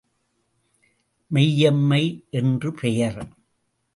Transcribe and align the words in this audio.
மெய்யம்மை 1.31 2.27
என்று 2.29 2.71
பெயர். 2.73 3.21